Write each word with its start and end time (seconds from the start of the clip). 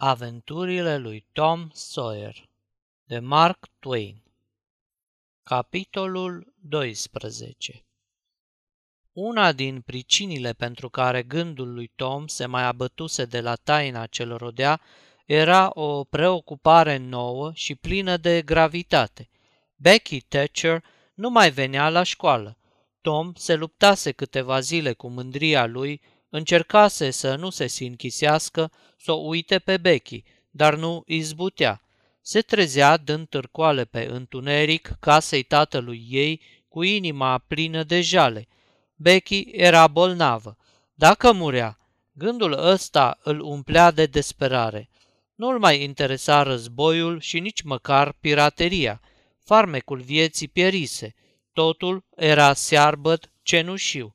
Aventurile 0.00 0.96
lui 0.96 1.26
Tom 1.32 1.68
Sawyer 1.72 2.48
de 3.04 3.18
Mark 3.18 3.68
Twain 3.78 4.22
Capitolul 5.42 6.54
12 6.60 7.84
Una 9.12 9.52
din 9.52 9.80
pricinile 9.80 10.52
pentru 10.52 10.88
care 10.88 11.22
gândul 11.22 11.72
lui 11.72 11.92
Tom 11.96 12.26
se 12.26 12.46
mai 12.46 12.62
abătuse 12.62 13.24
de 13.24 13.40
la 13.40 13.54
taina 13.54 14.06
ce 14.06 14.22
îl 14.22 14.36
rodea 14.36 14.80
era 15.26 15.70
o 15.74 16.04
preocupare 16.04 16.96
nouă 16.96 17.52
și 17.54 17.74
plină 17.74 18.16
de 18.16 18.42
gravitate. 18.42 19.28
Becky 19.76 20.20
Thatcher 20.20 20.84
nu 21.14 21.30
mai 21.30 21.50
venea 21.50 21.88
la 21.88 22.02
școală. 22.02 22.58
Tom 23.00 23.34
se 23.34 23.54
luptase 23.54 24.12
câteva 24.12 24.60
zile 24.60 24.92
cu 24.92 25.08
mândria 25.08 25.66
lui 25.66 26.00
Încercase 26.28 27.10
să 27.10 27.34
nu 27.34 27.50
se 27.50 27.66
sinchisească, 27.66 28.72
să 28.98 29.12
o 29.12 29.26
uite 29.26 29.58
pe 29.58 29.76
Becky, 29.76 30.24
dar 30.50 30.76
nu 30.76 31.02
izbutea. 31.06 31.82
Se 32.20 32.40
trezea 32.40 32.96
dând 32.96 33.28
târcoale 33.28 33.84
pe 33.84 34.06
întuneric 34.10 34.90
casei 35.00 35.42
tatălui 35.42 36.06
ei 36.08 36.42
cu 36.68 36.82
inima 36.82 37.38
plină 37.38 37.82
de 37.82 38.00
jale. 38.00 38.48
Becky 38.94 39.40
era 39.52 39.86
bolnavă. 39.86 40.56
Dacă 40.94 41.32
murea, 41.32 41.78
gândul 42.12 42.52
ăsta 42.52 43.18
îl 43.22 43.40
umplea 43.40 43.90
de 43.90 44.06
desperare. 44.06 44.90
Nu-l 45.34 45.58
mai 45.58 45.82
interesa 45.82 46.42
războiul 46.42 47.20
și 47.20 47.40
nici 47.40 47.62
măcar 47.62 48.12
pirateria. 48.12 49.00
Farmecul 49.44 50.00
vieții 50.00 50.48
pierise. 50.48 51.14
Totul 51.52 52.04
era 52.16 52.52
searbăt 52.52 53.30
cenușiu. 53.42 54.14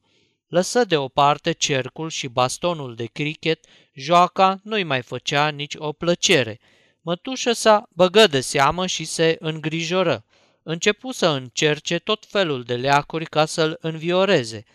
Lăsă 0.54 0.84
deoparte 0.84 1.52
cercul 1.52 2.10
și 2.10 2.28
bastonul 2.28 2.96
de 2.96 3.06
cricket, 3.06 3.66
joaca 3.94 4.60
nu-i 4.64 4.84
mai 4.84 5.02
făcea 5.02 5.50
nici 5.50 5.76
o 5.78 5.92
plăcere. 5.92 6.60
Mătușă 7.02 7.52
sa 7.52 7.90
băgă 7.90 8.28
de 8.28 8.42
seamă 8.42 8.86
și 8.86 9.06
se 9.06 9.38
îngrijoră. 9.40 10.26
Începu 10.64 11.12
să 11.12 11.28
încerce 11.28 12.00
tot 12.00 12.26
felul 12.26 12.64
de 12.64 12.76
leacuri 12.76 13.26
ca 13.26 13.46
să-l 13.46 13.78
învioreze. 13.82 14.66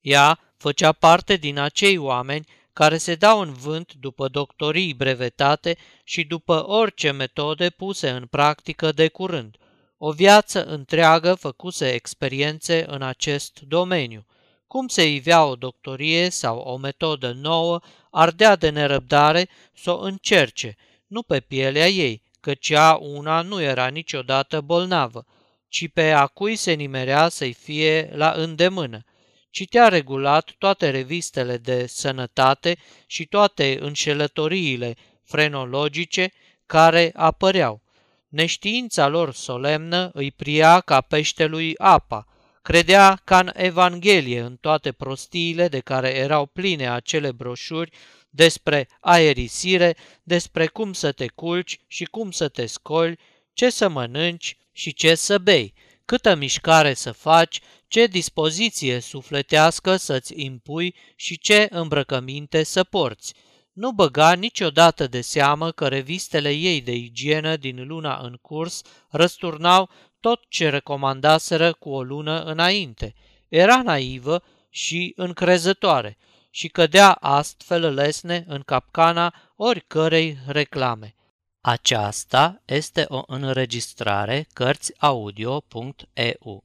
Ea 0.00 0.54
făcea 0.56 0.92
parte 0.92 1.36
din 1.36 1.58
acei 1.58 1.96
oameni 1.96 2.46
care 2.72 2.96
se 2.96 3.14
dau 3.14 3.40
în 3.40 3.52
vânt 3.52 3.92
după 3.92 4.28
doctorii 4.28 4.94
brevetate 4.94 5.76
și 6.04 6.24
după 6.24 6.68
orice 6.68 7.10
metode 7.10 7.70
puse 7.70 8.10
în 8.10 8.26
practică 8.26 8.92
de 8.92 9.08
curând. 9.08 9.56
O 9.98 10.10
viață 10.10 10.64
întreagă 10.64 11.34
făcuse 11.34 11.92
experiențe 11.92 12.84
în 12.88 13.02
acest 13.02 13.60
domeniu– 13.60 14.26
cum 14.68 14.88
se 14.88 15.10
ivea 15.10 15.44
o 15.44 15.54
doctorie 15.54 16.28
sau 16.28 16.58
o 16.58 16.76
metodă 16.76 17.32
nouă, 17.32 17.80
ardea 18.10 18.56
de 18.56 18.68
nerăbdare 18.68 19.48
să 19.74 19.90
o 19.90 19.98
încerce, 20.00 20.76
nu 21.06 21.22
pe 21.22 21.40
pielea 21.40 21.88
ei, 21.88 22.22
căci 22.40 22.68
ea 22.68 22.98
una 23.00 23.40
nu 23.40 23.62
era 23.62 23.86
niciodată 23.86 24.60
bolnavă, 24.60 25.26
ci 25.68 25.88
pe 25.92 26.10
a 26.10 26.26
cui 26.26 26.56
se 26.56 26.72
nimerea 26.72 27.28
să-i 27.28 27.52
fie 27.52 28.10
la 28.14 28.32
îndemână. 28.36 29.04
Citea 29.50 29.88
regulat 29.88 30.54
toate 30.58 30.90
revistele 30.90 31.56
de 31.56 31.86
sănătate 31.86 32.78
și 33.06 33.26
toate 33.26 33.78
înșelătoriile 33.80 34.96
frenologice 35.24 36.32
care 36.66 37.12
apăreau. 37.14 37.82
Neștiința 38.28 39.08
lor 39.08 39.32
solemnă 39.32 40.10
îi 40.12 40.30
pria 40.30 40.80
ca 40.80 41.00
peștelui 41.00 41.74
apa, 41.78 42.26
Credea 42.68 43.20
ca 43.24 43.38
în 43.38 43.50
Evanghelie, 43.54 44.40
în 44.40 44.56
toate 44.56 44.92
prostiile 44.92 45.68
de 45.68 45.80
care 45.80 46.08
erau 46.08 46.46
pline 46.46 46.90
acele 46.90 47.32
broșuri 47.32 47.90
despre 48.30 48.88
aerisire, 49.00 49.96
despre 50.22 50.66
cum 50.66 50.92
să 50.92 51.12
te 51.12 51.26
culci 51.26 51.80
și 51.86 52.04
cum 52.04 52.30
să 52.30 52.48
te 52.48 52.66
scoli, 52.66 53.18
ce 53.52 53.70
să 53.70 53.88
mănânci 53.88 54.56
și 54.72 54.94
ce 54.94 55.14
să 55.14 55.38
bei, 55.38 55.74
câtă 56.04 56.34
mișcare 56.34 56.94
să 56.94 57.12
faci, 57.12 57.60
ce 57.86 58.06
dispoziție 58.06 59.00
sufletească 59.00 59.96
să-ți 59.96 60.32
impui 60.36 60.94
și 61.16 61.38
ce 61.38 61.66
îmbrăcăminte 61.70 62.62
să 62.62 62.84
porți. 62.84 63.34
Nu 63.72 63.92
băga 63.92 64.32
niciodată 64.32 65.06
de 65.06 65.20
seamă 65.20 65.70
că 65.70 65.88
revistele 65.88 66.50
ei 66.50 66.80
de 66.80 66.94
igienă 66.94 67.56
din 67.56 67.86
luna 67.86 68.18
în 68.22 68.36
curs 68.42 68.82
răsturnau 69.10 69.90
tot 70.20 70.40
ce 70.48 70.68
recomandaseră 70.68 71.72
cu 71.72 71.90
o 71.90 72.02
lună 72.02 72.42
înainte. 72.42 73.14
Era 73.48 73.82
naivă 73.82 74.42
și 74.70 75.12
încrezătoare 75.16 76.18
și 76.50 76.68
cădea 76.68 77.12
astfel 77.12 77.94
lesne 77.94 78.44
în 78.46 78.62
capcana 78.62 79.34
oricărei 79.56 80.38
reclame. 80.46 81.14
Aceasta 81.60 82.62
este 82.64 83.04
o 83.08 83.22
înregistrare 83.26 84.46
Cărțiaudio.eu. 84.52 86.64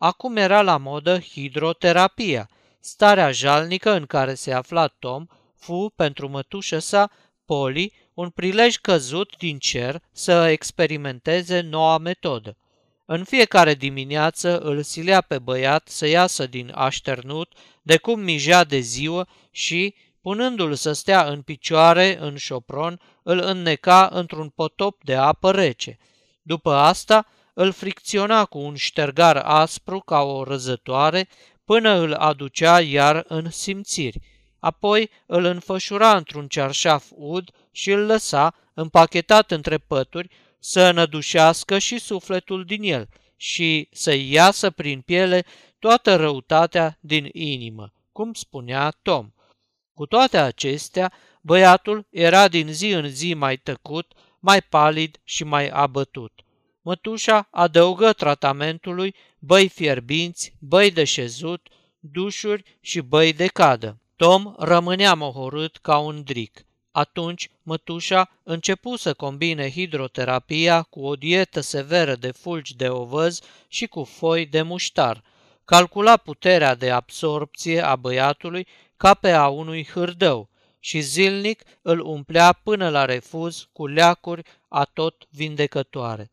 Acum 0.06 0.36
era 0.36 0.62
la 0.62 0.78
modă 0.78 1.20
hidroterapia. 1.20 2.50
Starea 2.80 3.32
jalnică 3.32 3.92
în 3.92 4.06
care 4.06 4.34
se 4.34 4.54
afla 4.54 4.88
Tom 4.88 5.26
fu 5.56 5.94
pentru 5.96 6.30
mătușă 6.30 6.80
sa, 6.80 7.12
Poli, 7.46 7.94
un 8.14 8.30
prilej 8.30 8.76
căzut 8.76 9.38
din 9.38 9.58
cer 9.58 10.02
să 10.12 10.48
experimenteze 10.48 11.62
noua 11.62 11.98
metodă. 11.98 12.58
În 13.06 13.24
fiecare 13.24 13.74
dimineață 13.74 14.60
îl 14.60 14.82
silea 14.82 15.22
pe 15.22 15.40
băiat 15.40 15.88
să 15.88 16.08
iasă 16.08 16.48
din 16.48 16.72
așternut 16.76 17.54
de 17.82 17.98
cum 17.98 18.20
mijea 18.20 18.64
de 18.64 18.80
ziua 18.80 19.28
și, 19.52 19.96
punându-l 20.22 20.74
să 20.74 20.92
stea 20.92 21.24
în 21.24 21.42
picioare 21.42 22.18
în 22.20 22.36
șopron, 22.36 23.00
îl 23.24 23.40
înneca 23.40 24.10
într-un 24.12 24.50
potop 24.50 25.04
de 25.04 25.16
apă 25.16 25.52
rece. 25.52 25.98
După 26.42 26.74
asta, 26.74 27.28
îl 27.56 27.72
fricționa 27.72 28.46
cu 28.46 28.58
un 28.58 28.76
ștergar 28.76 29.38
aspru 29.38 30.00
ca 30.00 30.22
o 30.22 30.44
răzătoare 30.44 31.28
până 31.64 31.92
îl 31.92 32.14
aducea 32.14 32.80
iar 32.82 33.26
în 33.28 33.50
simțiri. 33.50 34.20
Apoi 34.60 35.10
îl 35.26 35.44
înfășura 35.44 36.18
într-un 36.18 36.48
cearșaf 36.48 37.06
ud 37.10 37.50
și 37.72 37.92
îl 37.92 38.06
lăsa, 38.06 38.56
împachetat 38.74 39.52
între 39.52 39.78
pături, 39.78 40.30
să 40.60 40.82
înădușească 40.82 41.78
și 41.78 42.00
sufletul 42.00 42.66
din 42.66 42.84
el 42.84 43.08
și 43.36 43.90
să-i 43.92 44.32
iasă 44.32 44.70
prin 44.70 45.02
piele 45.02 45.46
toată 45.80 46.16
răutatea 46.16 46.98
din 47.00 47.30
inimă, 47.32 47.92
cum 48.12 48.34
spunea 48.34 48.90
Tom. 49.02 49.32
Cu 49.94 50.06
toate 50.06 50.38
acestea, 50.38 51.14
băiatul 51.42 52.08
era 52.10 52.48
din 52.48 52.68
zi 52.74 52.90
în 52.90 53.10
zi 53.10 53.34
mai 53.34 53.58
tăcut, 53.58 54.14
mai 54.40 54.62
palid 54.62 55.20
și 55.24 55.44
mai 55.44 55.68
abătut. 55.68 56.45
Mătușa 56.88 57.48
adăugă 57.52 58.14
tratamentului 58.14 59.16
băi 59.40 59.68
fierbinți, 59.70 60.54
băi 60.60 60.92
de 60.92 61.04
șezut, 61.04 61.68
dușuri 62.00 62.78
și 62.82 63.02
băi 63.02 63.34
de 63.34 63.48
cadă. 63.48 63.98
Tom 64.16 64.54
rămânea 64.58 65.14
mohorât 65.14 65.78
ca 65.78 65.98
un 65.98 66.24
dric. 66.24 66.66
Atunci, 66.92 67.50
mătușa 67.64 68.30
începu 68.44 68.96
să 68.96 69.14
combine 69.14 69.72
hidroterapia 69.72 70.82
cu 70.82 71.06
o 71.06 71.16
dietă 71.16 71.60
severă 71.60 72.16
de 72.16 72.32
fulgi 72.32 72.76
de 72.76 72.90
ovăz 72.90 73.40
și 73.68 73.88
cu 73.88 74.04
foi 74.04 74.46
de 74.46 74.62
muștar. 74.62 75.24
Calcula 75.66 76.18
puterea 76.18 76.76
de 76.76 76.92
absorpție 76.92 77.82
a 77.82 77.96
băiatului 77.96 78.68
ca 78.98 79.14
pe 79.14 79.32
a 79.32 79.48
unui 79.48 79.88
hârdău 79.94 80.50
și 80.80 81.00
zilnic 81.00 81.64
îl 81.82 82.00
umplea 82.00 82.54
până 82.54 82.90
la 82.90 83.06
refuz 83.06 83.68
cu 83.74 83.88
leacuri 83.88 84.44
atot 84.68 85.28
vindecătoare. 85.30 86.30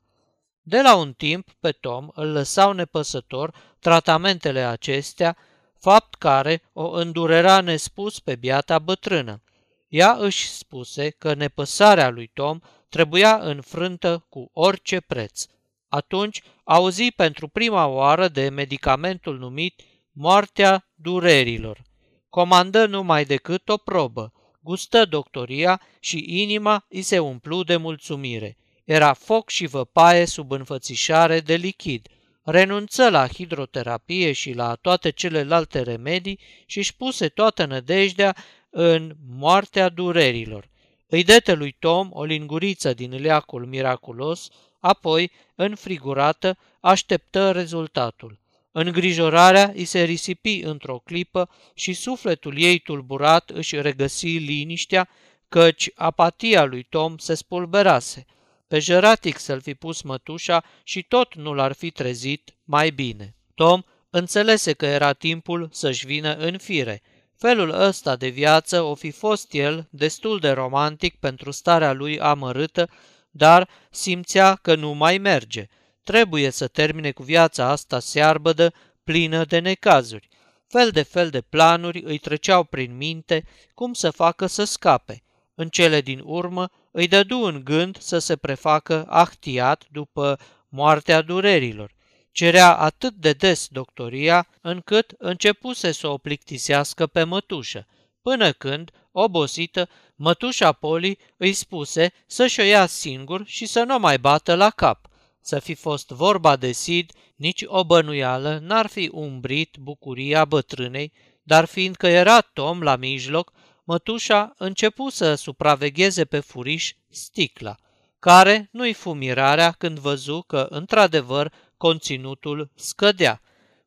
De 0.62 0.80
la 0.82 0.94
un 0.94 1.12
timp 1.12 1.48
pe 1.60 1.70
Tom 1.70 2.08
îl 2.14 2.32
lăsau 2.32 2.72
nepăsător 2.72 3.54
tratamentele 3.78 4.60
acestea, 4.60 5.36
fapt 5.78 6.14
care 6.14 6.62
o 6.72 6.90
îndurera 6.90 7.60
nespus 7.60 8.20
pe 8.20 8.36
biata 8.36 8.78
bătrână. 8.78 9.42
Ea 9.88 10.16
își 10.18 10.48
spuse 10.48 11.10
că 11.10 11.34
nepăsarea 11.34 12.08
lui 12.08 12.26
Tom 12.26 12.58
trebuia 12.88 13.36
înfrântă 13.36 14.26
cu 14.28 14.50
orice 14.52 15.00
preț. 15.00 15.44
Atunci 15.88 16.42
auzi 16.64 17.10
pentru 17.10 17.48
prima 17.48 17.86
oară 17.86 18.28
de 18.28 18.48
medicamentul 18.48 19.38
numit 19.38 19.82
moartea 20.12 20.86
durerilor. 20.94 21.82
Comandă 22.28 22.86
numai 22.86 23.24
decât 23.24 23.68
o 23.68 23.76
probă, 23.76 24.32
gustă 24.60 25.04
doctoria 25.04 25.80
și 26.00 26.24
inima 26.26 26.84
îi 26.88 27.02
se 27.02 27.18
umplu 27.18 27.62
de 27.62 27.76
mulțumire. 27.76 28.56
Era 28.84 29.12
foc 29.12 29.50
și 29.50 29.66
văpaie 29.66 30.24
sub 30.24 30.50
înfățișare 30.50 31.40
de 31.40 31.54
lichid. 31.54 32.06
Renunță 32.42 33.10
la 33.10 33.26
hidroterapie 33.26 34.32
și 34.32 34.52
la 34.52 34.74
toate 34.74 35.10
celelalte 35.10 35.80
remedii 35.82 36.38
și 36.66 36.78
își 36.78 36.96
puse 36.96 37.28
toată 37.28 37.64
nădejdea 37.64 38.36
în 38.70 39.16
moartea 39.28 39.88
durerilor. 39.88 40.70
Îi 41.06 41.24
dete 41.24 41.52
lui 41.52 41.76
Tom 41.78 42.08
o 42.12 42.24
linguriță 42.24 42.94
din 42.94 43.20
leacul 43.20 43.66
miraculos, 43.66 44.48
apoi, 44.80 45.30
înfrigurată, 45.54 46.58
așteptă 46.80 47.50
rezultatul. 47.50 48.40
Îngrijorarea 48.72 49.72
îi 49.74 49.84
se 49.84 50.02
risipi 50.02 50.60
într-o 50.60 50.98
clipă 50.98 51.48
și 51.74 51.92
sufletul 51.92 52.58
ei 52.58 52.78
tulburat 52.78 53.50
își 53.50 53.80
regăsi 53.80 54.26
liniștea, 54.26 55.08
căci 55.48 55.90
apatia 55.94 56.64
lui 56.64 56.82
Tom 56.82 57.18
se 57.18 57.34
spulberase. 57.34 58.26
Pe 58.72 58.78
jăratic 58.78 59.38
să-l 59.38 59.60
fi 59.60 59.74
pus 59.74 60.02
mătușa 60.02 60.64
și 60.82 61.02
tot 61.02 61.34
nu 61.34 61.52
l-ar 61.52 61.72
fi 61.72 61.90
trezit 61.90 62.56
mai 62.64 62.90
bine. 62.90 63.34
Tom 63.54 63.82
înțelese 64.10 64.72
că 64.72 64.86
era 64.86 65.12
timpul 65.12 65.68
să-și 65.72 66.06
vină 66.06 66.34
în 66.34 66.58
fire. 66.58 67.02
Felul 67.38 67.70
ăsta 67.70 68.16
de 68.16 68.28
viață 68.28 68.80
o 68.80 68.94
fi 68.94 69.10
fost 69.10 69.52
el 69.54 69.88
destul 69.90 70.38
de 70.38 70.50
romantic 70.50 71.18
pentru 71.18 71.50
starea 71.50 71.92
lui 71.92 72.20
amărâtă, 72.20 72.88
dar 73.30 73.68
simțea 73.90 74.54
că 74.54 74.74
nu 74.74 74.92
mai 74.92 75.18
merge. 75.18 75.66
Trebuie 76.04 76.50
să 76.50 76.66
termine 76.66 77.10
cu 77.10 77.22
viața 77.22 77.68
asta 77.68 77.98
searbădă, 77.98 78.72
plină 79.04 79.44
de 79.44 79.58
necazuri. 79.58 80.28
Fel 80.68 80.90
de 80.90 81.02
fel 81.02 81.30
de 81.30 81.40
planuri 81.40 82.02
îi 82.02 82.18
treceau 82.18 82.64
prin 82.64 82.96
minte 82.96 83.44
cum 83.74 83.92
să 83.92 84.10
facă 84.10 84.46
să 84.46 84.64
scape. 84.64 85.22
În 85.62 85.68
cele 85.68 86.00
din 86.00 86.20
urmă 86.24 86.70
îi 86.90 87.08
dădu 87.08 87.38
în 87.38 87.60
gând 87.64 87.98
să 87.98 88.18
se 88.18 88.36
prefacă 88.36 89.06
ahtiat 89.08 89.84
după 89.90 90.38
moartea 90.68 91.20
durerilor. 91.20 91.94
Cerea 92.32 92.76
atât 92.76 93.14
de 93.14 93.32
des 93.32 93.66
doctoria, 93.70 94.48
încât 94.60 95.14
începuse 95.18 95.92
să 95.92 96.08
o 96.08 96.18
plictisească 96.18 97.06
pe 97.06 97.24
mătușă, 97.24 97.86
până 98.22 98.52
când, 98.52 98.90
obosită, 99.12 99.88
mătușa 100.14 100.72
Poli 100.72 101.18
îi 101.36 101.52
spuse 101.52 102.12
să-și 102.26 102.60
o 102.60 102.62
ia 102.62 102.86
singur 102.86 103.42
și 103.46 103.66
să 103.66 103.82
nu 103.82 103.98
mai 103.98 104.18
bată 104.18 104.54
la 104.54 104.70
cap. 104.70 105.08
Să 105.40 105.58
fi 105.58 105.74
fost 105.74 106.08
vorba 106.08 106.56
de 106.56 106.72
Sid, 106.72 107.12
nici 107.36 107.62
o 107.66 107.84
bănuială 107.84 108.58
n-ar 108.62 108.86
fi 108.86 109.10
umbrit 109.12 109.76
bucuria 109.80 110.44
bătrânei, 110.44 111.12
dar 111.42 111.64
fiindcă 111.64 112.06
era 112.06 112.40
Tom 112.40 112.80
la 112.80 112.96
mijloc, 112.96 113.52
mătușa 113.84 114.54
începu 114.58 115.08
să 115.08 115.34
supravegheze 115.34 116.24
pe 116.24 116.40
furiș 116.40 116.92
sticla, 117.08 117.76
care 118.18 118.68
nu-i 118.72 118.92
fu 118.92 119.12
mirarea 119.12 119.70
când 119.70 119.98
văzu 119.98 120.44
că, 120.46 120.66
într-adevăr, 120.70 121.52
conținutul 121.76 122.70
scădea. 122.74 123.40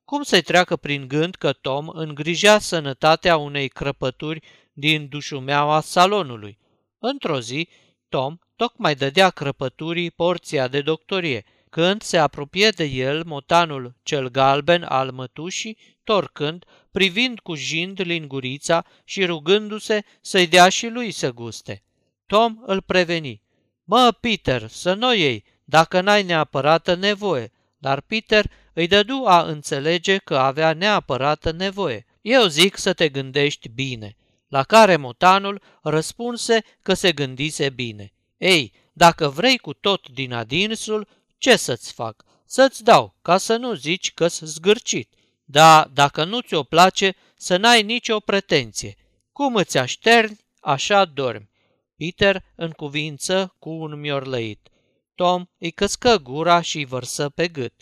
Cum 0.05 0.23
să-i 0.23 0.41
treacă 0.41 0.75
prin 0.75 1.07
gând 1.07 1.35
că 1.35 1.53
Tom 1.53 1.87
îngrija 1.89 2.59
sănătatea 2.59 3.37
unei 3.37 3.67
crăpături 3.67 4.41
din 4.73 5.07
dușumeaua 5.07 5.81
salonului? 5.81 6.57
Într-o 6.99 7.39
zi, 7.39 7.69
Tom 8.09 8.37
tocmai 8.55 8.95
dădea 8.95 9.29
crăpăturii 9.29 10.11
porția 10.11 10.67
de 10.67 10.81
doctorie, 10.81 11.43
când 11.69 12.01
se 12.01 12.17
apropie 12.17 12.69
de 12.69 12.83
el 12.83 13.23
motanul 13.25 13.95
cel 14.03 14.29
galben 14.29 14.83
al 14.83 15.11
mătușii, 15.11 15.77
torcând, 16.03 16.65
privind 16.95 17.39
cu 17.39 17.55
jind 17.55 18.01
lingurița 18.01 18.85
și 19.03 19.25
rugându-se 19.25 20.03
să-i 20.21 20.47
dea 20.47 20.69
și 20.69 20.87
lui 20.87 21.11
să 21.11 21.31
guste. 21.31 21.83
Tom 22.25 22.57
îl 22.65 22.81
preveni. 22.81 23.41
Mă, 23.83 24.17
Peter, 24.19 24.67
să 24.67 24.93
nu 24.93 25.13
iei, 25.13 25.43
dacă 25.63 26.01
n-ai 26.01 26.23
neapărată 26.23 26.93
nevoie, 26.93 27.51
dar 27.77 28.01
Peter 28.01 28.51
îi 28.73 28.87
dădu 28.87 29.23
a 29.25 29.43
înțelege 29.43 30.17
că 30.17 30.37
avea 30.37 30.73
neapărată 30.73 31.51
nevoie. 31.51 32.05
Eu 32.21 32.45
zic 32.45 32.77
să 32.77 32.93
te 32.93 33.09
gândești 33.09 33.69
bine. 33.69 34.15
La 34.47 34.63
care 34.63 34.95
motanul 34.95 35.61
răspunse 35.81 36.63
că 36.81 36.93
se 36.93 37.11
gândise 37.11 37.69
bine. 37.69 38.13
Ei, 38.37 38.73
dacă 38.93 39.29
vrei 39.29 39.57
cu 39.57 39.73
tot 39.73 40.09
din 40.09 40.33
adinsul, 40.33 41.07
ce 41.37 41.55
să-ți 41.55 41.93
fac? 41.93 42.23
Să-ți 42.45 42.83
dau, 42.83 43.15
ca 43.21 43.37
să 43.37 43.55
nu 43.55 43.73
zici 43.73 44.13
că-s 44.13 44.39
zgârcit. 44.39 45.13
Da, 45.45 45.89
dacă 45.93 46.23
nu 46.23 46.41
ți-o 46.41 46.63
place, 46.63 47.15
să 47.37 47.57
n-ai 47.57 47.83
nicio 47.83 48.19
pretenție. 48.19 48.95
Cum 49.31 49.55
îți 49.55 49.77
așterni, 49.77 50.39
așa 50.59 51.05
dormi. 51.05 51.49
Peter 51.97 52.43
cuvință 52.75 53.55
cu 53.59 53.69
un 53.69 53.99
miorlăit. 53.99 54.69
Tom 55.15 55.45
îi 55.57 55.71
căscă 55.71 56.17
gura 56.17 56.61
și 56.61 56.77
îi 56.77 56.85
vărsă 56.85 57.29
pe 57.29 57.47
gât. 57.47 57.73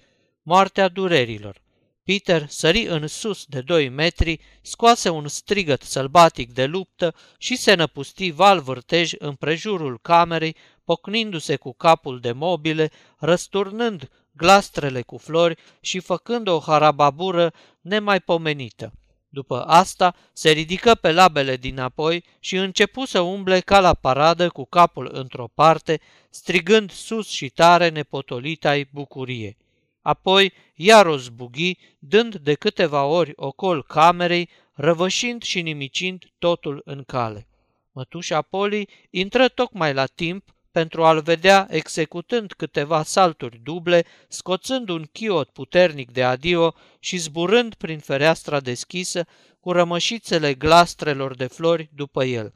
Moartea 0.41 0.87
durerilor. 0.87 1.61
Peter 2.03 2.47
sări 2.47 2.85
în 2.85 3.07
sus 3.07 3.45
de 3.45 3.61
doi 3.61 3.89
metri, 3.89 4.39
scoase 4.61 5.09
un 5.09 5.27
strigăt 5.27 5.81
sălbatic 5.81 6.53
de 6.53 6.65
luptă 6.65 7.15
și 7.37 7.55
se 7.55 7.73
năpusti 7.73 8.31
val 8.31 8.59
vârtej 8.59 9.13
împrejurul 9.17 9.99
camerei, 10.01 10.55
pocnindu-se 10.83 11.55
cu 11.55 11.73
capul 11.73 12.19
de 12.19 12.31
mobile, 12.31 12.91
răsturnând 13.17 14.09
glastrele 14.35 15.01
cu 15.01 15.17
flori 15.17 15.57
și 15.79 15.99
făcând 15.99 16.47
o 16.47 16.59
harababură 16.59 17.53
nemaipomenită. 17.81 18.93
După 19.29 19.61
asta 19.61 20.15
se 20.33 20.51
ridică 20.51 20.95
pe 20.95 21.11
labele 21.11 21.57
dinapoi 21.57 22.23
și 22.39 22.55
începu 22.55 23.05
să 23.05 23.19
umble 23.19 23.59
ca 23.59 23.79
la 23.79 23.93
paradă 23.93 24.49
cu 24.49 24.65
capul 24.65 25.09
într-o 25.13 25.47
parte, 25.47 26.01
strigând 26.29 26.91
sus 26.91 27.29
și 27.29 27.49
tare 27.49 27.89
nepotolita 27.89 28.81
bucurie. 28.91 29.57
Apoi 30.01 30.53
iar 30.75 31.05
o 31.05 31.17
zbughi, 31.17 31.77
dând 31.99 32.35
de 32.35 32.53
câteva 32.53 33.05
ori 33.05 33.33
ocol 33.35 33.83
camerei, 33.83 34.49
răvășind 34.73 35.43
și 35.43 35.61
nimicind 35.61 36.23
totul 36.39 36.81
în 36.85 37.03
cale. 37.03 37.47
Mătușa 37.91 38.41
Poli 38.41 38.89
intră 39.09 39.47
tocmai 39.47 39.93
la 39.93 40.05
timp 40.05 40.55
pentru 40.73 41.03
a-l 41.03 41.21
vedea 41.21 41.67
executând 41.69 42.53
câteva 42.53 43.03
salturi 43.03 43.59
duble, 43.63 44.05
scoțând 44.27 44.89
un 44.89 45.05
chiot 45.11 45.49
puternic 45.49 46.11
de 46.11 46.23
adio 46.23 46.73
și 46.99 47.17
zburând 47.17 47.73
prin 47.73 47.99
fereastra 47.99 48.59
deschisă 48.59 49.25
cu 49.59 49.71
rămășițele 49.71 50.53
glastrelor 50.53 51.35
de 51.35 51.47
flori 51.47 51.89
după 51.93 52.23
el. 52.23 52.53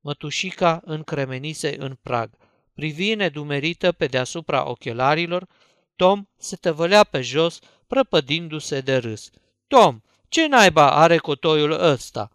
Mătușica 0.00 0.80
încremenise 0.84 1.74
în 1.78 1.98
prag. 2.02 2.30
Privi 2.74 3.14
nedumerită 3.14 3.92
pe 3.92 4.06
deasupra 4.06 4.68
ochelarilor, 4.68 5.46
Tom 5.96 6.24
se 6.36 6.56
tăvălea 6.56 7.04
pe 7.04 7.20
jos, 7.20 7.58
prăpădindu-se 7.86 8.80
de 8.80 8.96
râs. 8.96 9.30
Tom, 9.66 10.00
ce 10.28 10.46
naiba 10.46 10.90
are 10.90 11.16
cotoiul 11.16 11.72
ăsta?" 11.72 12.30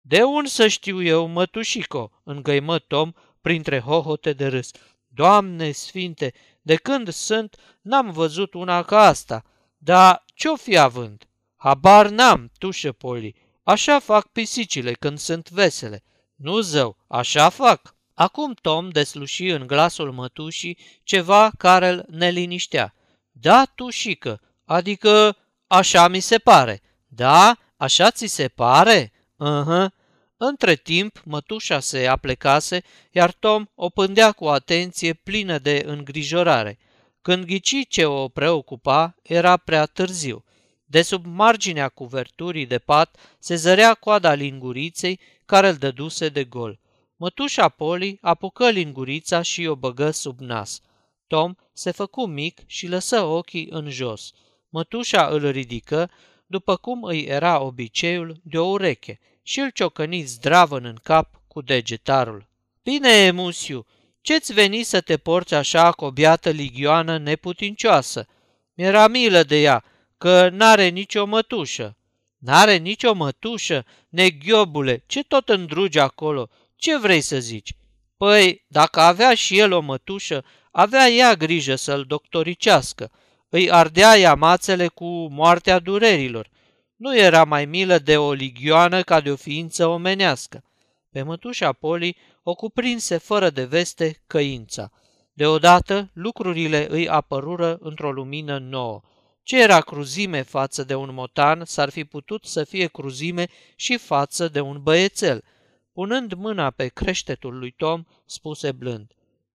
De 0.00 0.22
un 0.22 0.46
să 0.46 0.68
știu 0.68 1.02
eu, 1.02 1.26
mătușico?" 1.26 2.10
îngăimă 2.22 2.78
Tom, 2.78 3.12
printre 3.44 3.80
hohote 3.80 4.32
de 4.32 4.46
râs. 4.46 4.70
Doamne 5.08 5.70
sfinte, 5.70 6.32
de 6.62 6.76
când 6.76 7.08
sunt, 7.08 7.56
n-am 7.80 8.10
văzut 8.10 8.54
una 8.54 8.82
ca 8.82 9.00
asta. 9.00 9.44
Dar 9.76 10.24
ce-o 10.34 10.56
fi 10.56 10.76
având? 10.76 11.24
Habar 11.56 12.08
n-am, 12.08 12.50
tușă 12.58 12.92
Poli. 12.92 13.34
Așa 13.62 13.98
fac 13.98 14.26
pisicile 14.26 14.92
când 14.92 15.18
sunt 15.18 15.50
vesele. 15.50 16.02
Nu 16.34 16.60
zău, 16.60 16.96
așa 17.06 17.48
fac. 17.48 17.94
Acum 18.14 18.54
Tom 18.62 18.88
desluși 18.88 19.46
în 19.46 19.66
glasul 19.66 20.12
mătușii 20.12 20.78
ceva 21.02 21.50
care 21.58 21.88
îl 21.88 22.04
neliniștea. 22.08 22.94
Da, 23.30 23.64
tușică, 23.74 24.40
adică 24.64 25.36
așa 25.66 26.08
mi 26.08 26.20
se 26.20 26.38
pare. 26.38 26.82
Da, 27.06 27.56
așa 27.76 28.10
ți 28.10 28.26
se 28.26 28.48
pare? 28.48 29.12
Uh-huh. 29.38 30.02
Între 30.46 30.74
timp, 30.74 31.22
mătușa 31.24 31.80
se 31.80 32.06
aplecase, 32.06 32.82
iar 33.10 33.32
Tom 33.32 33.66
o 33.74 33.88
pândea 33.88 34.32
cu 34.32 34.46
atenție 34.46 35.12
plină 35.12 35.58
de 35.58 35.82
îngrijorare. 35.86 36.78
Când 37.22 37.44
ghici 37.44 37.86
ce 37.88 38.04
o 38.04 38.28
preocupa, 38.28 39.14
era 39.22 39.56
prea 39.56 39.86
târziu. 39.86 40.44
De 40.84 41.02
sub 41.02 41.26
marginea 41.26 41.88
cuverturii 41.88 42.66
de 42.66 42.78
pat 42.78 43.16
se 43.38 43.54
zărea 43.54 43.94
coada 43.94 44.34
linguriței 44.34 45.20
care 45.44 45.68
îl 45.68 45.74
dăduse 45.74 46.28
de 46.28 46.44
gol. 46.44 46.80
Mătușa 47.16 47.68
Poli 47.68 48.18
apucă 48.20 48.70
lingurița 48.70 49.42
și 49.42 49.66
o 49.66 49.74
băgă 49.74 50.10
sub 50.10 50.40
nas. 50.40 50.80
Tom 51.26 51.54
se 51.72 51.90
făcu 51.90 52.26
mic 52.26 52.60
și 52.66 52.86
lăsă 52.86 53.22
ochii 53.22 53.68
în 53.70 53.90
jos. 53.90 54.32
Mătușa 54.68 55.26
îl 55.26 55.50
ridică, 55.50 56.10
după 56.46 56.76
cum 56.76 57.02
îi 57.02 57.22
era 57.22 57.60
obiceiul, 57.60 58.40
de 58.42 58.58
o 58.58 58.66
ureche– 58.66 59.18
și 59.46 59.60
îl 59.60 59.70
ciocăni 59.70 60.22
zdravăn 60.22 60.84
în 60.84 60.98
cap 61.02 61.40
cu 61.48 61.60
degetarul. 61.60 62.48
Bine, 62.82 63.30
musiu, 63.30 63.86
Ce-ți 64.20 64.52
veni 64.52 64.82
să 64.82 65.00
te 65.00 65.16
porți 65.16 65.54
așa 65.54 65.92
cu 65.92 66.04
o 66.04 66.10
biată 66.10 66.50
ligioană 66.50 67.18
neputincioasă? 67.18 68.26
Mi-era 68.74 69.08
milă 69.08 69.42
de 69.42 69.60
ea, 69.60 69.84
că 70.18 70.48
n-are 70.48 70.88
nicio 70.88 71.24
mătușă. 71.24 71.96
N-are 72.38 72.76
nicio 72.76 73.14
mătușă? 73.14 73.84
Neghiobule, 74.08 75.02
ce 75.06 75.22
tot 75.22 75.48
îndrugi 75.48 75.98
acolo? 75.98 76.48
Ce 76.76 76.98
vrei 76.98 77.20
să 77.20 77.38
zici? 77.38 77.72
Păi, 78.16 78.64
dacă 78.68 79.00
avea 79.00 79.34
și 79.34 79.58
el 79.58 79.72
o 79.72 79.80
mătușă, 79.80 80.44
avea 80.70 81.08
ea 81.08 81.34
grijă 81.34 81.74
să-l 81.74 82.04
doctoricească. 82.06 83.10
Îi 83.48 83.70
ardea 83.70 84.18
ea 84.18 84.34
mațele 84.34 84.88
cu 84.88 85.28
moartea 85.30 85.78
durerilor. 85.78 86.50
Nu 86.96 87.16
era 87.18 87.44
mai 87.44 87.64
milă 87.64 87.98
de 87.98 88.16
o 88.16 88.32
ligioană 88.32 89.02
ca 89.02 89.20
de 89.20 89.30
o 89.30 89.36
ființă 89.36 89.86
omenească. 89.86 90.64
Pe 91.10 91.22
mătușa 91.22 91.72
Poli 91.72 92.16
o 92.42 92.54
cuprinse 92.54 93.16
fără 93.16 93.50
de 93.50 93.64
veste 93.64 94.22
căința. 94.26 94.92
Deodată 95.32 96.10
lucrurile 96.12 96.86
îi 96.90 97.08
apărură 97.08 97.78
într-o 97.80 98.12
lumină 98.12 98.58
nouă. 98.58 99.02
Ce 99.42 99.62
era 99.62 99.80
cruzime 99.80 100.42
față 100.42 100.84
de 100.84 100.94
un 100.94 101.14
motan, 101.14 101.64
s-ar 101.64 101.90
fi 101.90 102.04
putut 102.04 102.44
să 102.44 102.64
fie 102.64 102.86
cruzime 102.86 103.48
și 103.76 103.96
față 103.96 104.48
de 104.48 104.60
un 104.60 104.82
băiețel. 104.82 105.44
Punând 105.92 106.32
mâna 106.32 106.70
pe 106.70 106.88
creștetul 106.88 107.58
lui 107.58 107.70
Tom, 107.70 108.04
spuse 108.26 108.72
blând, 108.72 109.12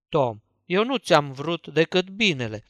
Tom, 0.10 0.40
eu 0.66 0.84
nu 0.84 0.98
ți-am 0.98 1.32
vrut 1.32 1.68
decât 1.68 2.10
binele. 2.10 2.64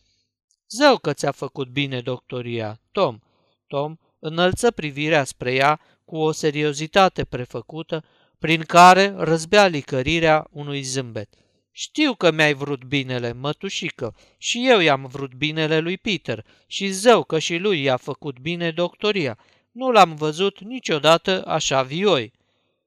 Zău 0.69 0.97
că 0.97 1.13
ți-a 1.13 1.31
făcut 1.31 1.67
bine 1.67 2.01
doctoria, 2.01 2.79
Tom. 2.91 3.19
Tom 3.67 3.97
înălță 4.19 4.71
privirea 4.71 5.23
spre 5.23 5.53
ea 5.53 5.79
cu 6.05 6.17
o 6.17 6.31
seriozitate 6.31 7.23
prefăcută, 7.23 8.03
prin 8.39 8.61
care 8.61 9.13
răzbea 9.17 9.67
licărirea 9.67 10.47
unui 10.51 10.81
zâmbet. 10.81 11.29
Știu 11.71 12.13
că 12.13 12.31
mi-ai 12.31 12.53
vrut 12.53 12.83
binele, 12.83 13.33
mătușică, 13.33 14.15
și 14.37 14.67
eu 14.67 14.79
i-am 14.79 15.05
vrut 15.05 15.33
binele 15.33 15.79
lui 15.79 15.97
Peter 15.97 16.45
și 16.67 16.87
zău 16.87 17.23
că 17.23 17.39
și 17.39 17.57
lui 17.57 17.81
i-a 17.81 17.97
făcut 17.97 18.39
bine 18.39 18.71
doctoria. 18.71 19.37
Nu 19.71 19.91
l-am 19.91 20.15
văzut 20.15 20.59
niciodată 20.59 21.45
așa 21.45 21.81
vioi. 21.81 22.33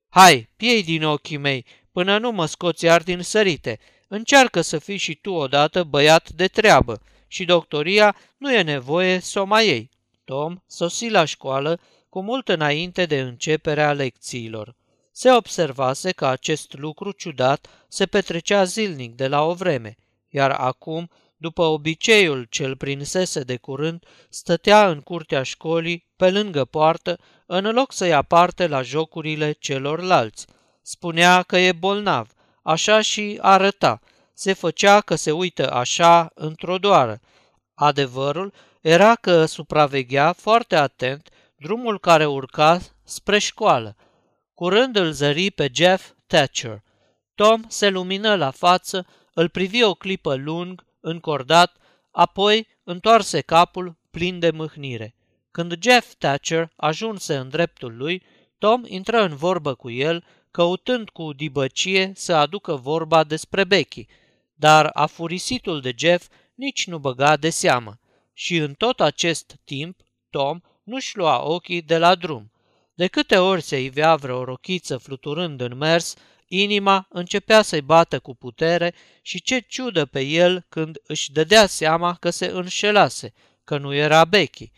Hai, 0.08 0.48
piei 0.56 0.82
din 0.82 1.04
ochii 1.04 1.36
mei, 1.36 1.64
până 1.92 2.18
nu 2.18 2.30
mă 2.30 2.46
scoți 2.46 2.84
iar 2.84 3.02
din 3.02 3.22
sărite. 3.22 3.78
Încearcă 4.08 4.60
să 4.60 4.78
fii 4.78 4.96
și 4.96 5.14
tu 5.14 5.32
odată 5.32 5.84
băiat 5.84 6.30
de 6.30 6.46
treabă 6.46 7.02
și 7.26 7.44
doctoria 7.44 8.16
nu 8.36 8.52
e 8.52 8.62
nevoie 8.62 9.18
să 9.18 9.40
o 9.40 9.44
mai 9.44 9.66
iei. 9.66 9.90
Tom 10.24 10.56
sosi 10.66 11.08
la 11.08 11.24
școală 11.24 11.80
cu 12.08 12.22
mult 12.22 12.48
înainte 12.48 13.06
de 13.06 13.20
începerea 13.20 13.92
lecțiilor. 13.92 14.74
Se 15.12 15.32
observase 15.32 16.12
că 16.12 16.26
acest 16.26 16.72
lucru 16.72 17.12
ciudat 17.12 17.66
se 17.88 18.06
petrecea 18.06 18.64
zilnic 18.64 19.14
de 19.14 19.28
la 19.28 19.42
o 19.42 19.54
vreme, 19.54 19.96
iar 20.28 20.50
acum, 20.50 21.10
după 21.36 21.62
obiceiul 21.62 22.46
ce-l 22.50 22.76
prinsese 22.76 23.40
de 23.40 23.56
curând, 23.56 24.04
stătea 24.28 24.88
în 24.88 25.00
curtea 25.00 25.42
școlii, 25.42 26.06
pe 26.16 26.30
lângă 26.30 26.64
poartă, 26.64 27.18
în 27.46 27.70
loc 27.70 27.92
să 27.92 28.06
ia 28.06 28.22
parte 28.22 28.66
la 28.66 28.82
jocurile 28.82 29.52
celorlalți. 29.52 30.46
Spunea 30.82 31.42
că 31.42 31.58
e 31.58 31.72
bolnav, 31.72 32.30
așa 32.62 33.00
și 33.00 33.38
arăta. 33.40 34.00
Se 34.34 34.52
făcea 34.52 35.00
că 35.00 35.14
se 35.14 35.30
uită 35.30 35.72
așa 35.72 36.30
într-o 36.34 36.78
doară. 36.78 37.20
Adevărul 37.74 38.52
era 38.82 39.14
că 39.14 39.44
supraveghea 39.44 40.32
foarte 40.32 40.76
atent 40.76 41.28
drumul 41.56 41.98
care 42.00 42.26
urca 42.26 42.78
spre 43.04 43.38
școală. 43.38 43.96
Curând 44.54 44.96
îl 44.96 45.12
zări 45.12 45.50
pe 45.50 45.70
Jeff 45.72 46.12
Thatcher. 46.26 46.82
Tom 47.34 47.62
se 47.68 47.88
lumină 47.88 48.34
la 48.34 48.50
față, 48.50 49.06
îl 49.34 49.48
privi 49.48 49.82
o 49.82 49.94
clipă 49.94 50.34
lung, 50.34 50.84
încordat, 51.00 51.76
apoi 52.10 52.68
întoarse 52.84 53.40
capul 53.40 53.96
plin 54.10 54.38
de 54.38 54.50
mâhnire. 54.50 55.14
Când 55.50 55.82
Jeff 55.82 56.14
Thatcher 56.14 56.72
ajunse 56.76 57.36
în 57.36 57.48
dreptul 57.48 57.96
lui, 57.96 58.22
Tom 58.58 58.82
intră 58.86 59.22
în 59.22 59.36
vorbă 59.36 59.74
cu 59.74 59.90
el, 59.90 60.24
căutând 60.50 61.08
cu 61.08 61.32
dibăcie 61.32 62.12
să 62.14 62.34
aducă 62.34 62.74
vorba 62.74 63.24
despre 63.24 63.64
Becky, 63.64 64.06
dar 64.54 64.90
afurisitul 64.92 65.80
de 65.80 65.94
Jeff 65.96 66.28
nici 66.54 66.86
nu 66.86 66.98
băga 66.98 67.36
de 67.36 67.50
seamă. 67.50 67.96
Și 68.32 68.56
în 68.56 68.74
tot 68.74 69.00
acest 69.00 69.56
timp, 69.64 70.00
Tom 70.30 70.60
nu-și 70.82 71.16
lua 71.16 71.42
ochii 71.42 71.82
de 71.82 71.98
la 71.98 72.14
drum. 72.14 72.52
De 72.94 73.06
câte 73.06 73.36
ori 73.36 73.62
se 73.62 73.82
ivea 73.82 74.16
vreo 74.16 74.44
rochiță 74.44 74.96
fluturând 74.96 75.60
în 75.60 75.76
mers, 75.76 76.14
inima 76.46 77.06
începea 77.10 77.62
să-i 77.62 77.80
bată 77.80 78.18
cu 78.18 78.34
putere 78.34 78.94
și 79.22 79.42
ce 79.42 79.58
ciudă 79.58 80.04
pe 80.04 80.20
el 80.20 80.66
când 80.68 80.96
își 81.06 81.32
dădea 81.32 81.66
seama 81.66 82.14
că 82.14 82.30
se 82.30 82.46
înșelase, 82.46 83.32
că 83.64 83.78
nu 83.78 83.94
era 83.94 84.24
Becky. 84.24 84.72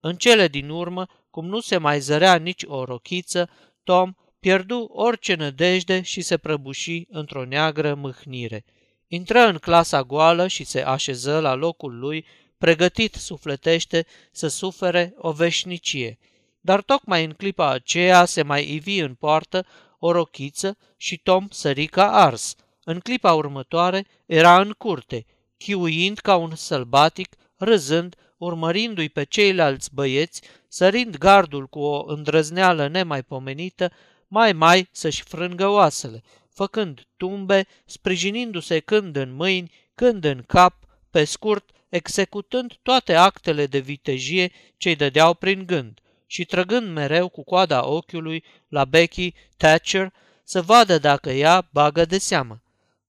În 0.00 0.16
cele 0.16 0.48
din 0.48 0.68
urmă, 0.68 1.06
cum 1.30 1.46
nu 1.46 1.60
se 1.60 1.76
mai 1.76 2.00
zărea 2.00 2.34
nici 2.36 2.62
o 2.66 2.84
rochiță, 2.84 3.50
Tom 3.84 4.14
pierdu 4.40 4.88
orice 4.92 5.34
nădejde 5.34 6.02
și 6.02 6.20
se 6.20 6.36
prăbuși 6.36 7.06
într-o 7.08 7.44
neagră 7.44 7.94
mâhnire. 7.94 8.64
Intră 9.06 9.38
în 9.38 9.58
clasa 9.58 10.02
goală 10.02 10.46
și 10.46 10.64
se 10.64 10.82
așeză 10.82 11.40
la 11.40 11.54
locul 11.54 11.98
lui, 11.98 12.26
pregătit 12.64 13.14
sufletește 13.14 14.06
să 14.32 14.48
sufere 14.48 15.14
o 15.16 15.32
veșnicie. 15.32 16.18
Dar 16.60 16.82
tocmai 16.82 17.24
în 17.24 17.32
clipa 17.32 17.70
aceea 17.70 18.24
se 18.24 18.42
mai 18.42 18.72
ivi 18.72 18.98
în 18.98 19.14
poartă 19.14 19.66
o 19.98 20.12
rochiță 20.12 20.76
și 20.96 21.18
Tom 21.18 21.46
sări 21.50 21.86
ca 21.86 22.12
ars. 22.12 22.54
În 22.84 22.98
clipa 23.00 23.32
următoare 23.32 24.06
era 24.26 24.60
în 24.60 24.70
curte, 24.78 25.26
chiuind 25.56 26.18
ca 26.18 26.36
un 26.36 26.54
sălbatic, 26.54 27.36
râzând, 27.56 28.14
urmărindu-i 28.36 29.08
pe 29.08 29.24
ceilalți 29.24 29.94
băieți, 29.94 30.42
sărind 30.68 31.16
gardul 31.16 31.66
cu 31.66 31.80
o 31.80 32.04
îndrăzneală 32.06 32.88
nemaipomenită, 32.88 33.92
mai 34.28 34.52
mai 34.52 34.88
să-și 34.92 35.22
frângă 35.22 35.68
oasele, 35.68 36.22
făcând 36.50 37.06
tumbe, 37.16 37.66
sprijinindu-se 37.84 38.78
când 38.78 39.16
în 39.16 39.34
mâini, 39.34 39.72
când 39.94 40.24
în 40.24 40.42
cap, 40.46 40.74
pe 41.10 41.24
scurt, 41.24 41.70
executând 41.94 42.78
toate 42.82 43.14
actele 43.14 43.66
de 43.66 43.78
vitejie 43.78 44.52
ce-i 44.76 44.96
dădeau 44.96 45.34
prin 45.34 45.66
gând 45.66 45.98
și 46.26 46.44
trăgând 46.44 46.92
mereu 46.92 47.28
cu 47.28 47.42
coada 47.44 47.86
ochiului 47.86 48.44
la 48.68 48.84
Becky 48.84 49.34
Thatcher 49.56 50.12
să 50.44 50.62
vadă 50.62 50.98
dacă 50.98 51.30
ea 51.30 51.68
bagă 51.72 52.04
de 52.04 52.18
seamă. 52.18 52.62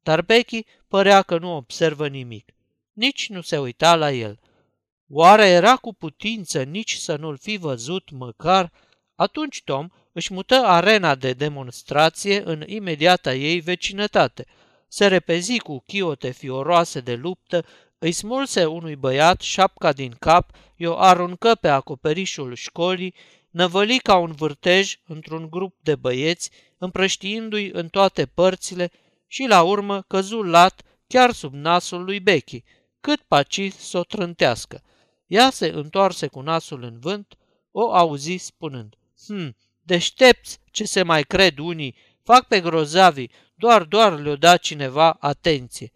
Dar 0.03 0.21
Becky 0.21 0.65
părea 0.87 1.21
că 1.21 1.37
nu 1.37 1.55
observă 1.55 2.07
nimic. 2.07 2.53
Nici 2.93 3.29
nu 3.29 3.41
se 3.41 3.57
uita 3.57 3.95
la 3.95 4.11
el. 4.11 4.39
Oare 5.09 5.47
era 5.47 5.75
cu 5.75 5.93
putință 5.93 6.63
nici 6.63 6.93
să 6.93 7.15
nu-l 7.15 7.37
fi 7.37 7.57
văzut 7.57 8.09
măcar? 8.09 8.71
Atunci 9.15 9.61
Tom 9.63 9.87
își 10.11 10.33
mută 10.33 10.55
arena 10.55 11.15
de 11.15 11.33
demonstrație 11.33 12.41
în 12.45 12.63
imediata 12.65 13.33
ei 13.33 13.59
vecinătate. 13.59 14.45
Se 14.87 15.07
repezi 15.07 15.59
cu 15.59 15.83
chiote 15.87 16.31
fioroase 16.31 16.99
de 16.99 17.13
luptă, 17.13 17.65
îi 17.97 18.11
smulse 18.11 18.65
unui 18.65 18.95
băiat 18.95 19.41
șapca 19.41 19.93
din 19.93 20.15
cap, 20.19 20.51
i-o 20.75 20.97
aruncă 20.99 21.55
pe 21.55 21.67
acoperișul 21.67 22.55
școlii, 22.55 23.13
năvăli 23.49 23.97
ca 23.97 24.15
un 24.17 24.31
vârtej 24.31 24.95
într-un 25.07 25.49
grup 25.49 25.75
de 25.81 25.95
băieți, 25.95 26.49
împrăștiindu-i 26.77 27.69
în 27.73 27.87
toate 27.87 28.25
părțile 28.25 28.91
și 29.27 29.45
la 29.47 29.61
urmă 29.61 30.01
căzu 30.01 30.41
lat 30.41 30.81
chiar 31.07 31.31
sub 31.31 31.53
nasul 31.53 32.03
lui 32.03 32.19
Becky, 32.19 32.63
cât 33.01 33.21
paci 33.21 33.71
să 33.71 33.97
o 33.97 34.03
trântească. 34.03 34.83
Ea 35.27 35.49
se 35.49 35.67
întoarse 35.67 36.27
cu 36.27 36.41
nasul 36.41 36.83
în 36.83 36.99
vânt, 36.99 37.37
o 37.71 37.93
auzi 37.93 38.35
spunând, 38.35 38.95
Hm, 39.27 39.55
deștepți 39.81 40.59
ce 40.71 40.83
se 40.83 41.03
mai 41.03 41.23
cred 41.23 41.57
unii, 41.57 41.95
fac 42.23 42.47
pe 42.47 42.61
grozavi, 42.61 43.25
doar, 43.55 43.83
doar 43.83 44.19
le-o 44.19 44.35
da 44.35 44.57
cineva 44.57 45.17
atenție. 45.19 45.91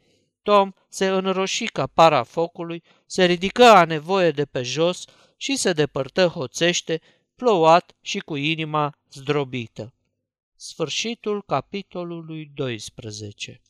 Tom 0.50 0.72
se 0.88 1.08
înroși 1.08 1.66
ca 1.66 1.88
para 1.88 2.24
focului, 2.24 2.84
se 3.06 3.26
ridică 3.26 3.64
a 3.64 3.86
nevoie 3.86 4.32
de 4.32 4.46
pe 4.46 4.62
jos 4.62 5.06
și 5.38 5.56
se 5.56 5.74
depărtă 5.74 6.26
hoțește, 6.26 7.02
plouat 7.36 7.96
și 8.02 8.20
cu 8.20 8.36
inima 8.36 8.98
zdrobită. 9.12 9.94
Sfârșitul 10.56 11.44
capitolului 11.44 12.52
12 12.54 13.62